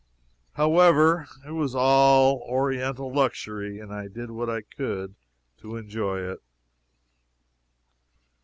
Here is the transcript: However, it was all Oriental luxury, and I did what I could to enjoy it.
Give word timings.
However, 0.53 1.27
it 1.45 1.51
was 1.51 1.75
all 1.75 2.43
Oriental 2.49 3.13
luxury, 3.13 3.79
and 3.79 3.93
I 3.93 4.07
did 4.07 4.31
what 4.31 4.49
I 4.49 4.61
could 4.63 5.13
to 5.59 5.75
enjoy 5.77 6.21
it. 6.27 6.39